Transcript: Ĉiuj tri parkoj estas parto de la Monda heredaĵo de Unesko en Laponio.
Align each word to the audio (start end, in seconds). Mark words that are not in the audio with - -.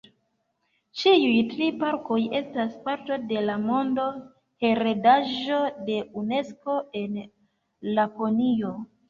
Ĉiuj 1.01 1.33
tri 1.51 1.67
parkoj 1.83 2.17
estas 2.39 2.71
parto 2.87 3.17
de 3.33 3.43
la 3.49 3.57
Monda 3.67 4.07
heredaĵo 4.65 5.61
de 5.91 6.01
Unesko 6.25 6.81
en 7.05 7.21
Laponio. 8.01 8.75